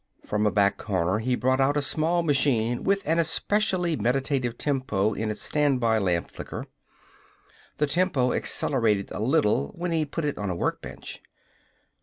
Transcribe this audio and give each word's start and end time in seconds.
From 0.25 0.47
a 0.47 0.51
back 0.51 0.77
corner 0.77 1.19
he 1.19 1.35
brought 1.35 1.59
out 1.61 1.77
a 1.77 1.81
small 1.83 2.23
machine 2.23 2.83
with 2.83 3.03
an 3.07 3.19
especially 3.19 3.95
meditative 3.95 4.57
tempo 4.57 5.13
in 5.13 5.29
its 5.29 5.43
standby 5.43 5.99
lamp 5.99 6.31
flicker. 6.31 6.65
The 7.77 7.85
tempo 7.85 8.33
accelerated 8.33 9.11
a 9.11 9.19
little 9.19 9.67
when 9.75 9.91
he 9.91 10.05
put 10.05 10.25
it 10.25 10.39
on 10.39 10.49
a 10.49 10.55
work 10.55 10.81
bench. 10.81 11.21